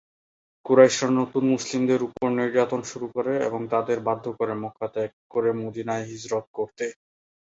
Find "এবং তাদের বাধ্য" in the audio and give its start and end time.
3.47-4.25